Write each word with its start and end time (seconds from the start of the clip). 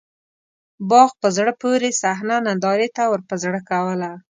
باغ 0.89 1.09
په 1.21 1.27
زړه 1.37 1.51
پورې 1.61 1.89
صحنه 2.01 2.35
نندارې 2.47 2.87
ته 2.95 3.03
ورپه 3.11 3.35
زړه 3.43 3.59
کوله. 3.69 4.11